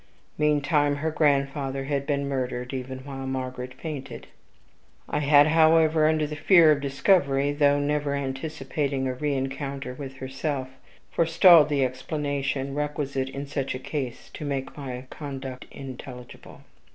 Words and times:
Meantime 0.35 0.95
her 0.95 1.11
grandfather 1.11 1.83
had 1.83 2.07
been 2.07 2.27
murdered, 2.27 2.73
even 2.73 3.01
while 3.05 3.27
Margaret 3.27 3.75
fainted. 3.75 4.25
I 5.07 5.19
had, 5.19 5.45
however, 5.45 6.07
under 6.07 6.25
the 6.25 6.35
fear 6.35 6.71
of 6.71 6.81
discovery, 6.81 7.51
though 7.51 7.79
never 7.79 8.15
anticipating 8.15 9.07
a 9.07 9.13
reencounter 9.13 9.93
with 9.95 10.13
herself, 10.15 10.69
forestalled 11.11 11.69
the 11.69 11.85
explanation 11.85 12.73
requisite 12.73 13.29
in 13.29 13.45
such 13.45 13.75
a 13.75 13.77
case 13.77 14.31
to 14.33 14.43
make 14.43 14.75
my 14.75 15.03
conduct 15.11 15.65
intelligible. 15.69 16.61